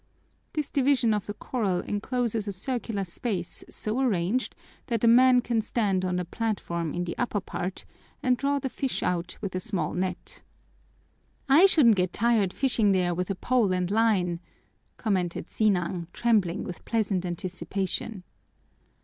[0.53, 4.55] This division of the corral encloses a circular space so arranged
[4.87, 7.85] that a man can stand on a platform in the upper part
[8.23, 10.41] and draw the fish out with a small net.
[11.47, 14.39] "I shouldn't get tired fishing there with a pole and line,"
[14.97, 18.23] commented Sinang, trembling with pleasant anticipation.